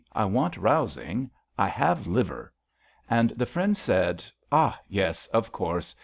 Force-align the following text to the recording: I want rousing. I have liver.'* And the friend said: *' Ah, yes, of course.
I 0.13 0.25
want 0.25 0.57
rousing. 0.57 1.29
I 1.59 1.67
have 1.67 2.07
liver.'* 2.07 2.51
And 3.07 3.29
the 3.35 3.45
friend 3.45 3.77
said: 3.77 4.23
*' 4.39 4.51
Ah, 4.51 4.79
yes, 4.89 5.27
of 5.27 5.51
course. 5.51 5.93